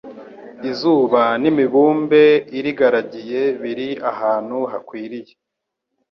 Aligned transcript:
izuba 0.69 1.23
n'imibumbe 1.41 2.23
irigaragiye 2.57 3.41
biri 3.61 3.89
ahantu 4.11 4.57
hakwiriye 4.71 5.33